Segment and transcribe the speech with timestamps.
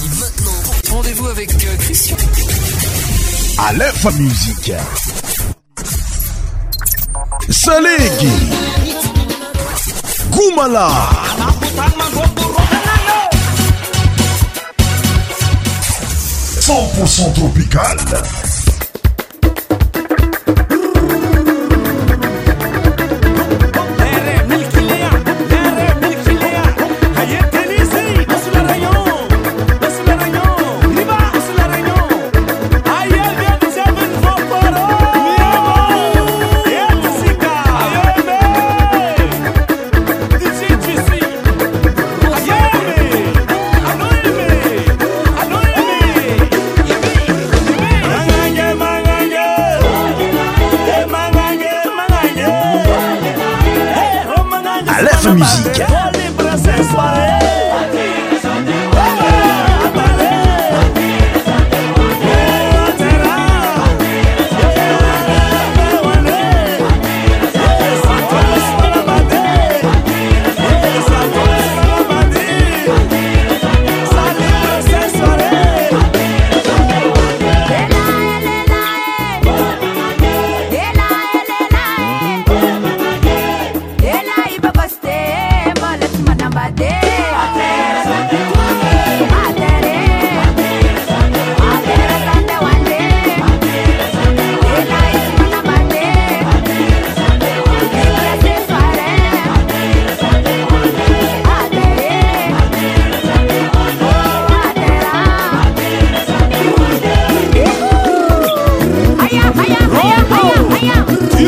[0.00, 0.88] parti maintenant.
[0.92, 2.16] Rendez-vous avec euh, Christian.
[3.58, 4.72] À l'info musique.
[7.50, 8.32] Salégui.
[10.30, 10.90] Goumala.
[16.60, 17.96] 100% tropical.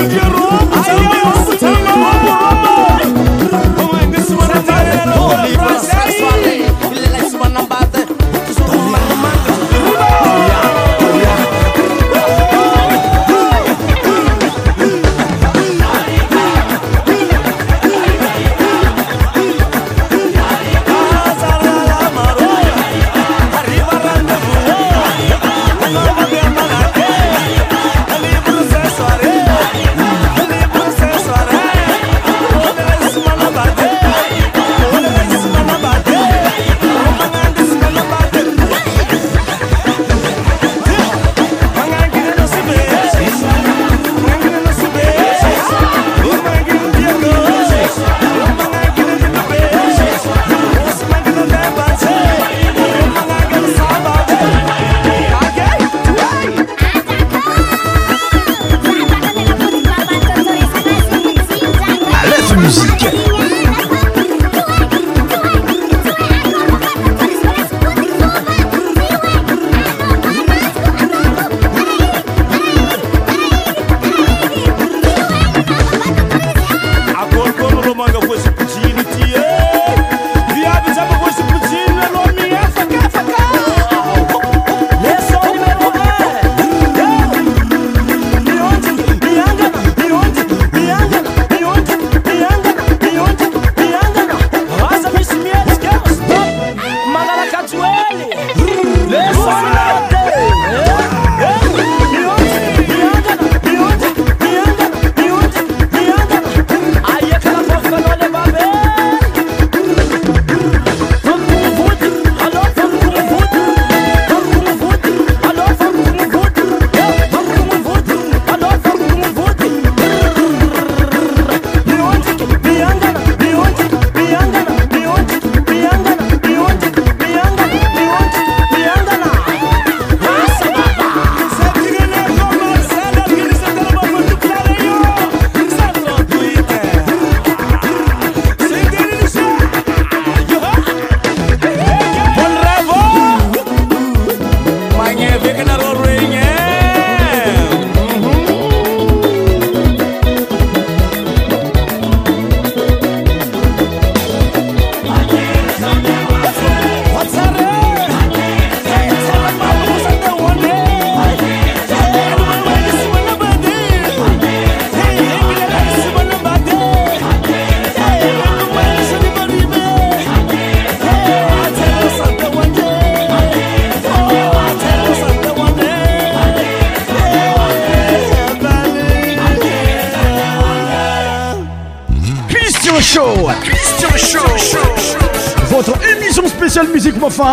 [0.09, 0.64] dinheiro.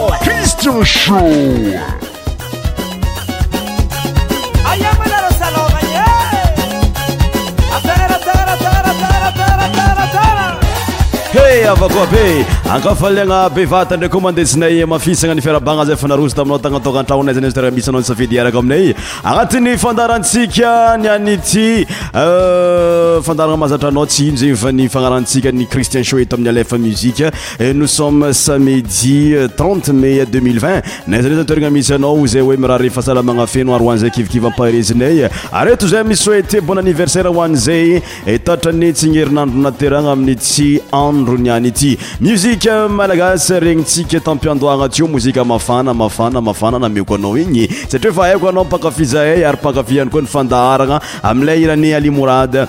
[11.72, 17.34] avako abe ankafaaliagna bevata ndraiky oa mandetsinay mafisagna nifiarabagna zay fa narosy taminao tagnatoka an-tragnonay
[17.34, 18.94] zany teraa misy anao nisafidy araka aminay
[19.24, 26.76] agnatin'ny fandarantsika nyanyty Euh, fandaranamahazatra nao tsy ino zany anfanarantska ny cristien set amin'ny alafa
[26.76, 27.30] muzika
[27.72, 35.76] no somme samedi 30 may 2020 nzay zerna misyanaozay oe irahesaamnafenayzay kiikipaarezay ay
[36.14, 38.02] setebon aniversairehoazay
[51.56, 52.68] y eiam raen ali morada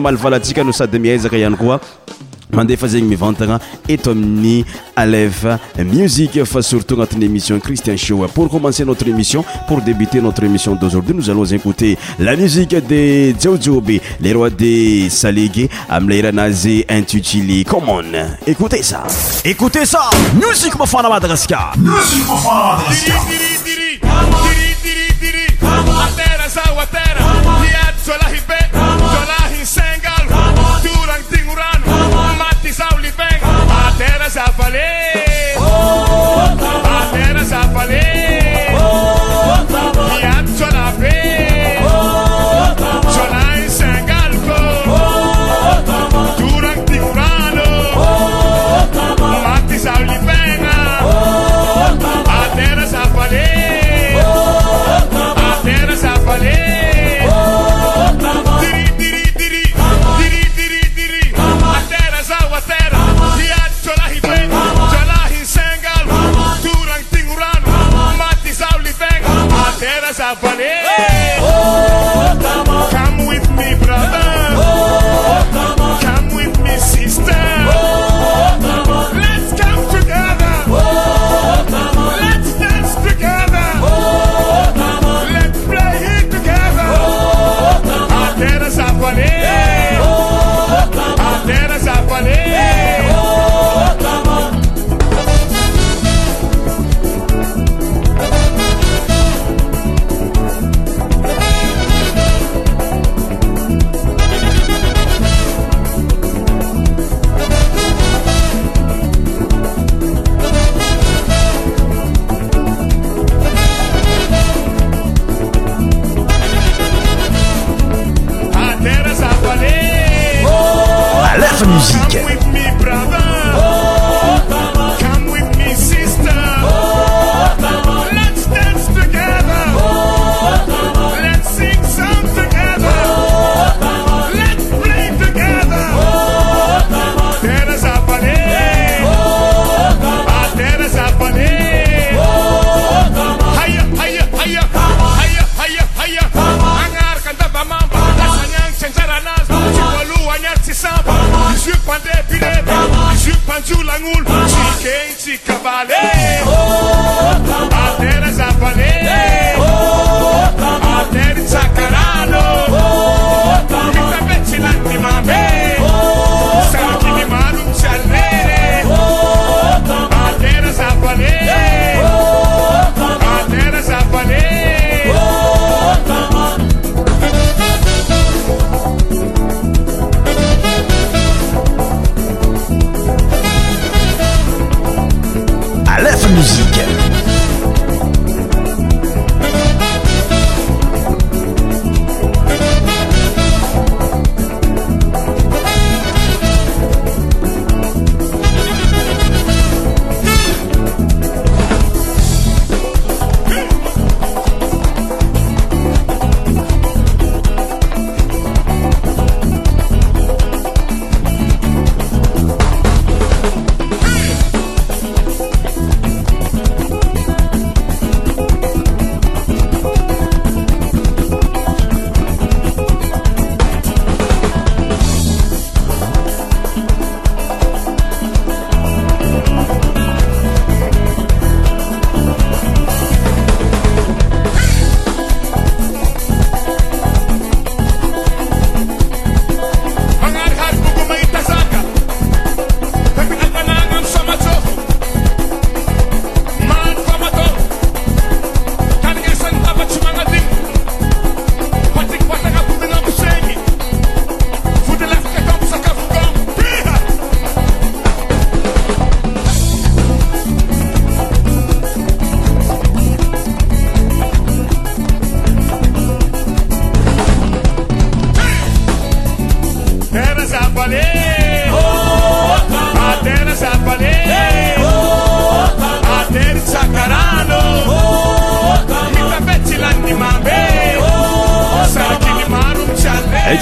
[0.00, 1.80] eayyaaaé que nous sady miezaka ihany koa
[2.52, 4.64] mandefa zegny mivantagna eto amin'ny
[4.96, 10.42] alève musique fa surtout notre émission Christian Show pour commencer notre émission pour débuter notre
[10.42, 17.64] émission d'aujourd'hui nous allons écouter la musique de Jojobi les rois des Saligé Amleiranazi intitulé
[17.64, 18.00] comment
[18.46, 19.04] écoutez ça
[19.44, 23.26] écoutez ça musique mafana Madagascar musique Madagascar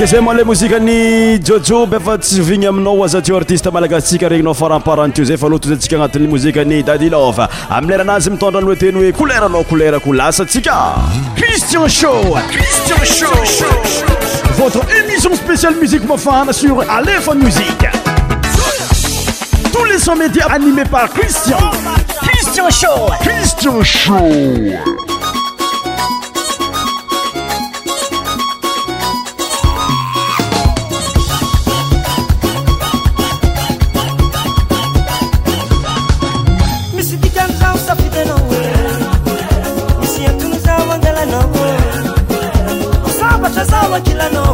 [0.06, 5.24] zay moaila mozika ny jojoby efa tsy ovigny aminao azatio artiste malakasntsika regninao forenparente io
[5.26, 7.36] zay fa aloha tozy antsika agnatin'ny mozikany dadylov
[7.70, 10.94] amileranazy mitondra anlo teny hoe kouleranao kolerakoo lasatsika
[11.34, 12.22] cristian shoin
[13.04, 13.24] sh
[44.32, 44.47] know.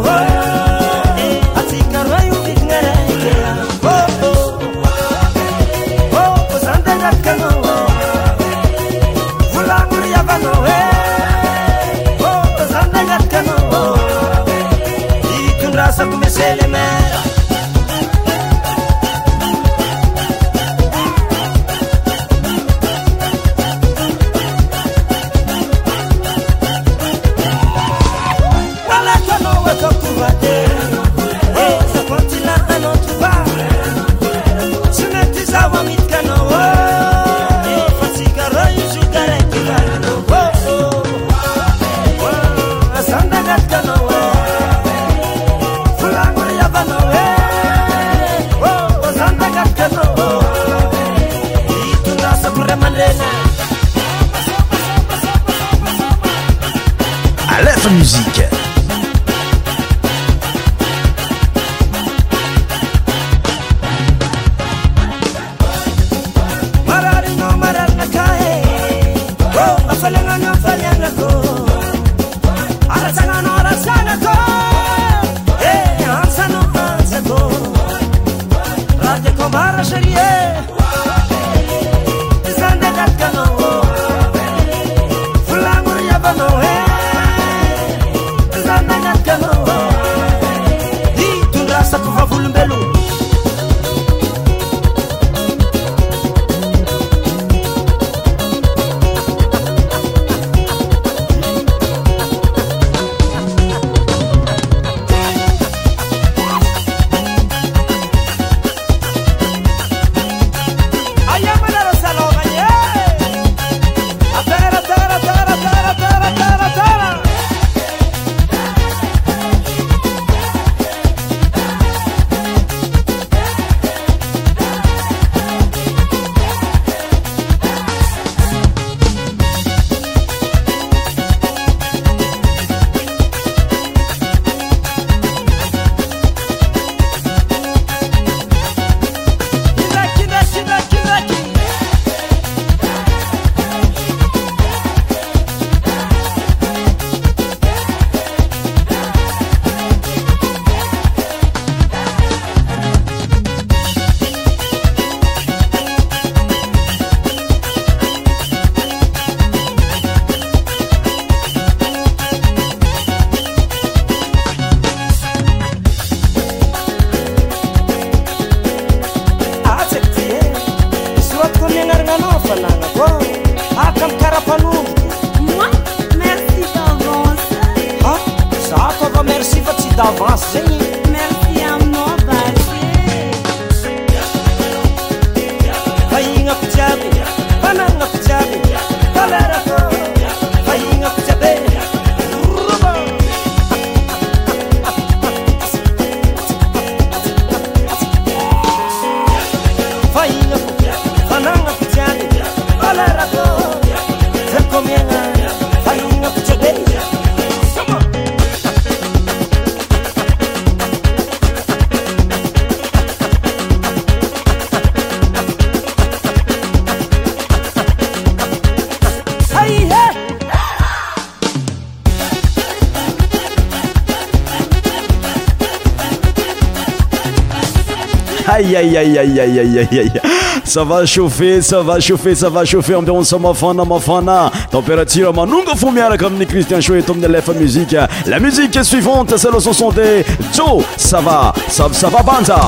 [230.64, 236.46] ça va chauffer ça va caufer çava chauffer enbion sa mafana mafana températuremanungo fomiera commeni
[236.46, 241.52] cristian soe tomnelefa musiqe la musique est suivante celo so sont des zo çava
[242.00, 242.60] çava banza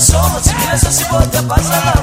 [0.00, 1.97] Só uma criança se passa, passar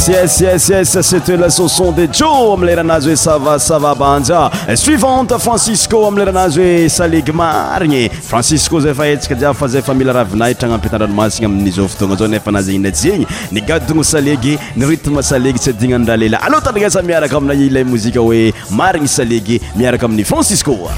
[0.00, 8.08] cete lacanson de jo amley ranazy oe savasavabaanja suivante francisco amlay ranazy oe salegy marigny
[8.30, 14.86] francisco zay fatsaka jiafazay fa mila ravinaitranampitandranomasina amin'zaofotogna zao nefa nazny nany nigatona salegy ni
[14.86, 20.24] rytme salegy sy adignandrahalela alôa tandriasa miaraka amina ilay mozika hoe marigny salegy miaraka amin'y
[20.24, 20.94] franciscoa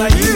[0.00, 0.32] like you,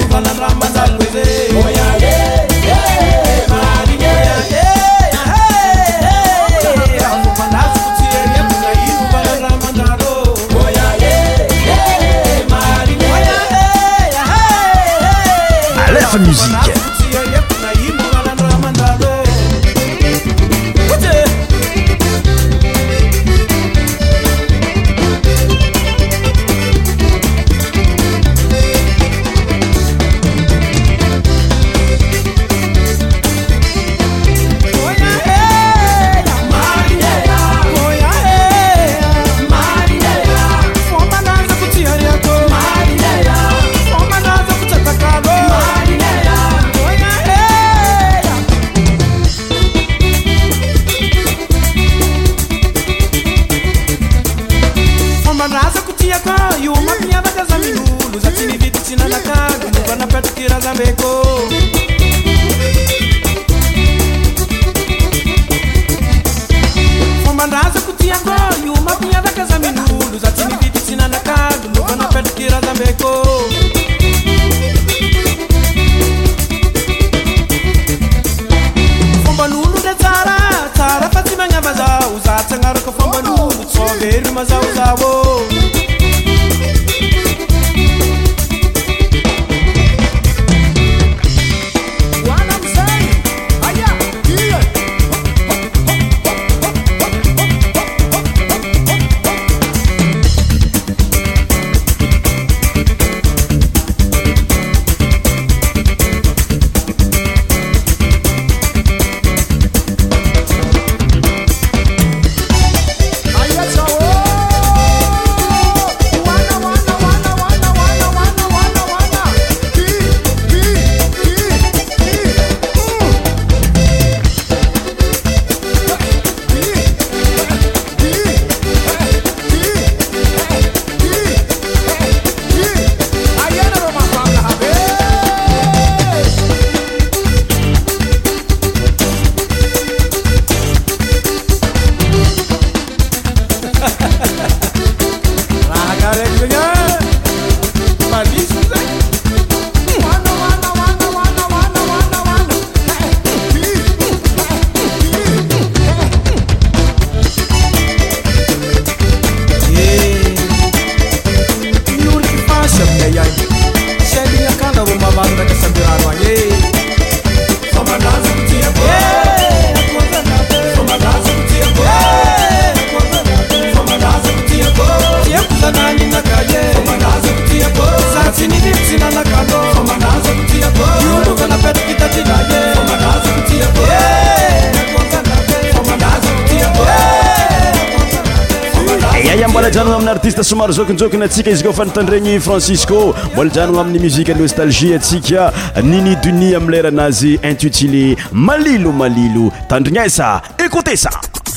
[190.99, 195.53] jokanatsika izy ko fa nitandregny francisco mbolajano no amin'ny muzike nostalgie atsika
[195.83, 201.11] nini dunis amy leranazy intutilé malilo malilo tandrigna sa écoute ça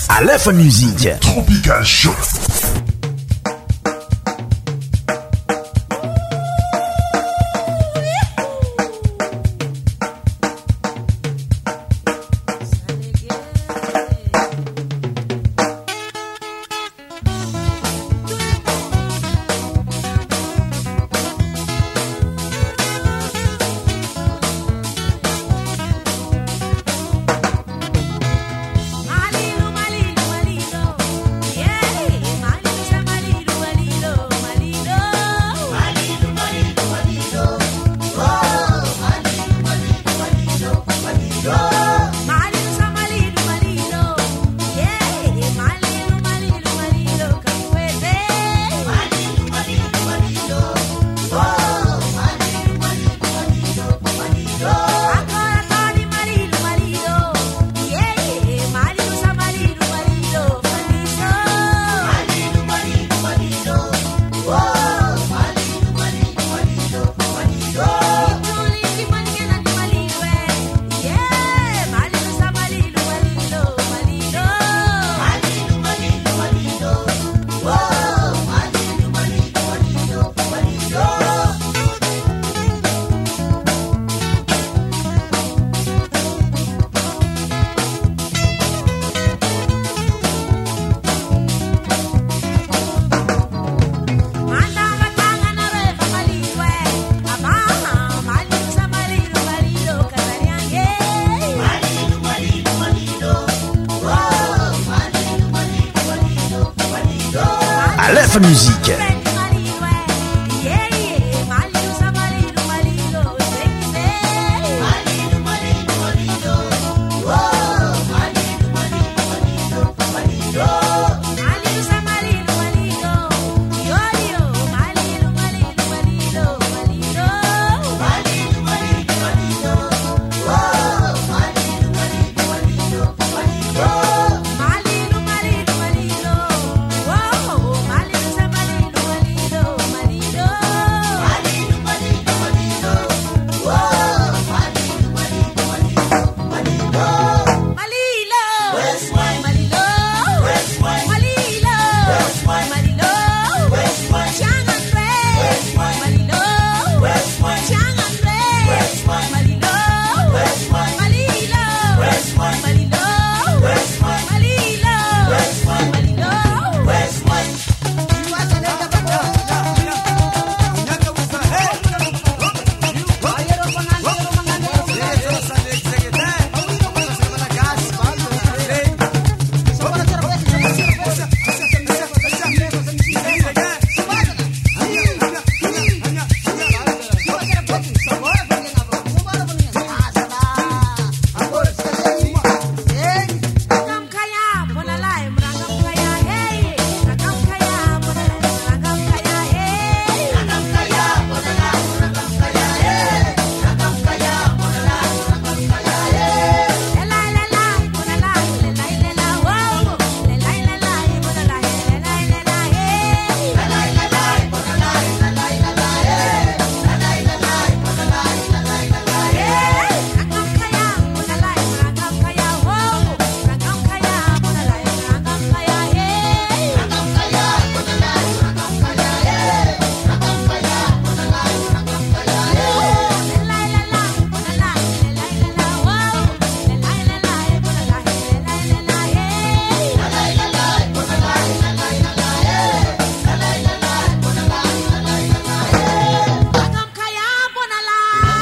[0.09, 2.13] alefa musiqe tropicalho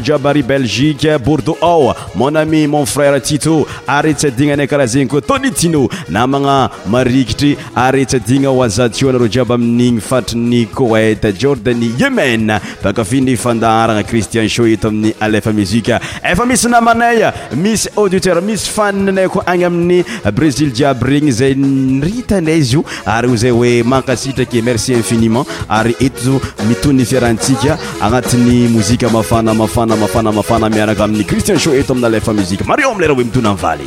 [0.00, 1.48] iaby belgikebord
[2.18, 6.70] onami oh, mnfrèretito aetsinaa kaaha eny ko tonytino amana
[7.20, 14.44] ikitry aetsina zaaaiab aminy fatrny koet ordani yemen kaydrana ristian
[15.30, 15.82] etami'y isy
[16.80, 17.22] amaay
[17.62, 21.54] misy diter misy faako any amin'ny brezil iaby regny zay
[22.58, 25.48] azo ay ay oetrak eri iinint
[28.02, 33.86] aatyozafanaafa amafana mafana miaraka amin'ny kristian shoetto amina lafa mizika mareo amilayraha hoe mitona amy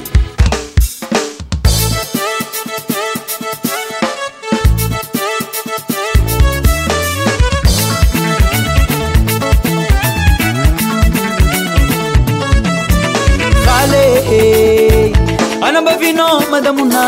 [13.66, 15.14] valealee
[15.62, 17.04] anambavinao madamona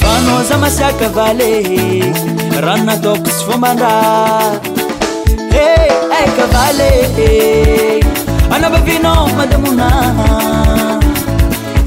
[0.00, 2.12] fanao za masiaka valehe
[2.62, 4.79] ranonataoko sy fombandrah
[6.36, 8.00] ka valee
[8.54, 9.88] anabavina madamona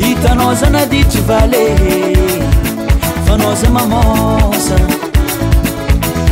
[0.09, 2.17] itanaoza nadity valee
[3.27, 4.77] fanaoza mamosa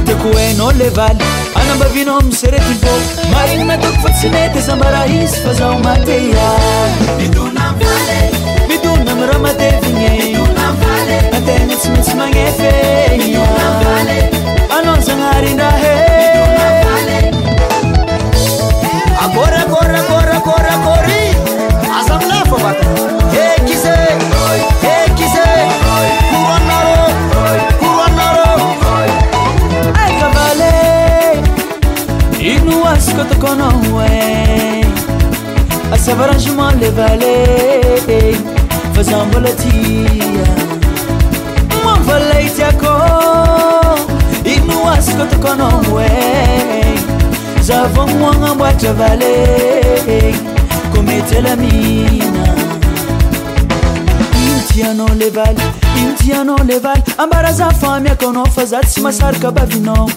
[0.08, 1.26] ta ko hena le valy
[1.62, 2.96] anambavina miseredyvô
[3.32, 7.68] ma ignonatoko fatsinety zambarahizy fazao mateiamidoa
[8.70, 12.61] midona ami ramatevineavale natenatsymatsymagnefy
[36.18, 37.22] varazemen leval
[38.94, 40.48] fazambola tia
[41.86, 42.92] mavalaitiako
[44.54, 46.08] ino oasykôtokana oe
[47.68, 49.36] zavaoagaboatra vale
[50.94, 52.46] kometelamina
[54.44, 55.58] intiana leal
[56.00, 60.08] inotiana levaly ambaraza faamiakanao fazaty symasarakabavinano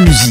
[0.00, 0.29] meilleure musique.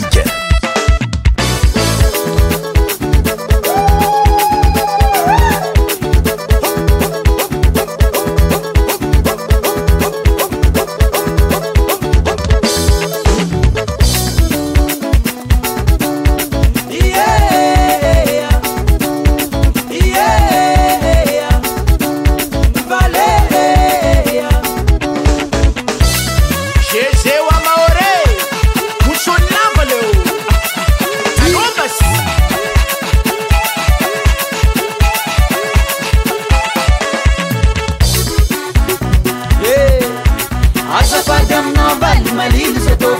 [42.39, 43.15] aily zyatao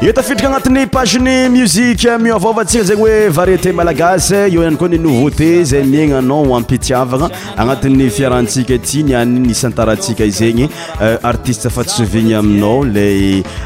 [0.00, 5.48] e tafitrika agnatin'ny pazeny musiqe mivvantsika zegny hoe varieté malagasy eo ihany koa ny nouveauté
[5.66, 7.26] zay miagnanao ampitiavagna
[7.58, 13.08] agnatin'ny fiarahatsika ity niany nisantaratsika izegny euh, artiste fatsovigny aminao le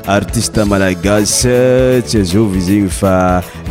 [0.09, 1.43] artiste malagas
[2.07, 3.19] tsyazova zegny fa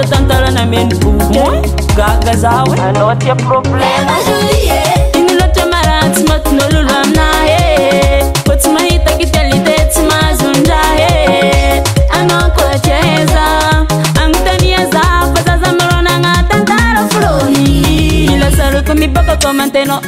[0.00, 1.58] tantarana meno bomon
[1.98, 4.30] gaga zaoe anao tia problèz
[5.18, 8.22] iny loatra mara tsy matonylolo amina he eh?
[8.46, 12.16] fô tsy mahitaka tyalité tsy mahazondra he eh?
[12.20, 13.44] anaokoata eza
[14.22, 15.02] anotaneza
[15.34, 17.70] fa zazamironagnatantara flony
[18.38, 20.00] ilasaroko mibakako mantenao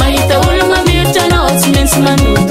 [0.00, 2.45] ميتولمهيجنسمسمني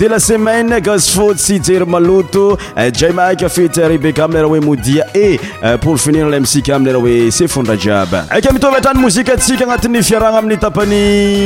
[0.03, 2.45] de la semaine gasfo sy jery maloto
[2.93, 5.29] jaymaika fetyrebekamleraha hoe modia e
[5.85, 11.01] porfinira la misika amleraha oe sefondra jiaby aky mitovatrany mozika atsika anatin'ny fiarana amin'ny tapany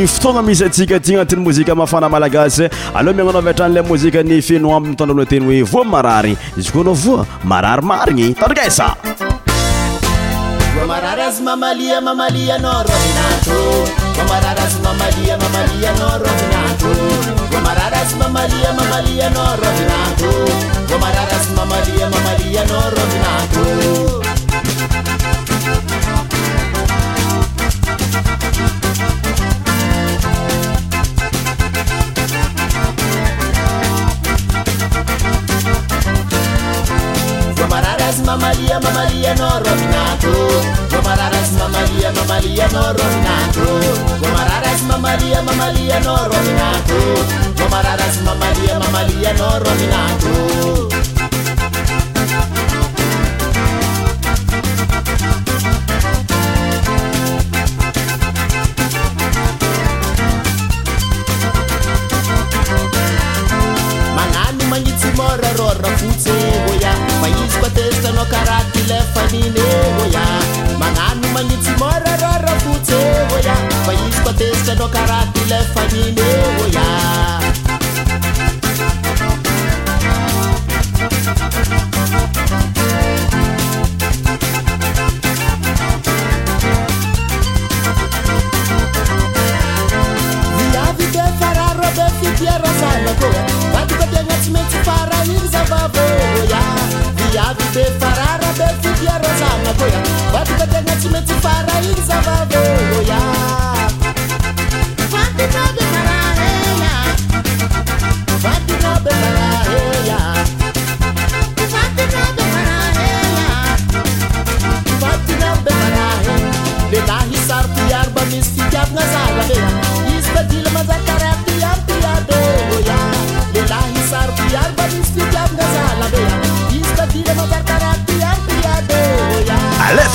[0.08, 5.60] fotoagna misy atsika aty anatin'y mozika mafana malagasy aloha miananao vatanyla mozikany fenoambyntandroa teny hoe
[5.74, 8.80] voa marary izy koa anao voa mararymarignytandraa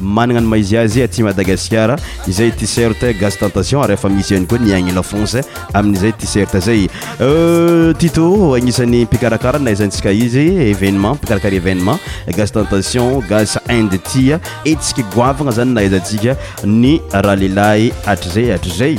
[0.00, 1.96] manana ny maizy azy aty madagaskara
[2.30, 5.42] izay ty sirt gaze tentation ary efa misy any koa niagnylafonce
[5.78, 6.88] amin'izay ty sirt zay
[7.20, 8.26] euh, tito
[8.56, 12.00] agnisany mpikarakara naizantsika izy événement mpikarakara événement
[12.36, 18.78] gaz tentation gas inde tya etsika goavagna zany naizatsika ny raha lehilay atr zay atra
[18.80, 18.98] zay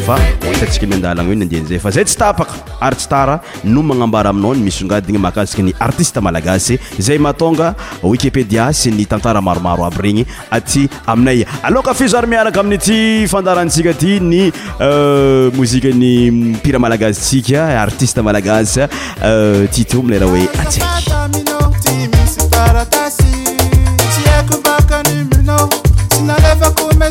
[0.09, 5.17] atsika miandalana io nandehan'zay fa zay tsy tapaka arytsytara no magnambara aminao ny misy ongadigny
[5.19, 12.17] mahakasika ny artiste malagasy zay mahatonga wikipedia sy ny tantaramaromaro aby regny aty aminay alokafizo
[12.17, 12.97] ary miaraka aminy ty
[13.27, 14.51] fandarantsika aty ny
[14.81, 18.87] euh, mozikany mpira malagasisika artiste malagasy
[19.23, 20.47] euh, tyto mileraha hoe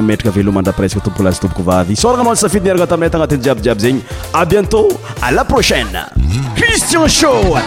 [0.00, 4.00] metaka velo manda presque tobokolazy toboko vavy sorananaonsafidinirana taminytagnatiny jiabyjiaby zegny
[4.32, 4.88] a bientôt
[5.20, 6.06] à la prochaine
[6.54, 7.60] cristian sovoémmtoei